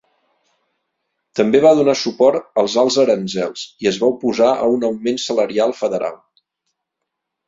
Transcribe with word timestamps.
També 1.39 1.59
va 1.65 1.73
donar 1.79 1.93
suport 1.99 2.47
als 2.61 2.77
alts 2.83 2.97
aranzels 3.03 3.65
i 3.85 3.89
es 3.91 3.99
va 4.05 4.09
oposar 4.13 4.49
a 4.63 4.71
un 4.79 4.87
augment 4.89 5.21
salarial 5.25 5.77
federal. 5.83 6.17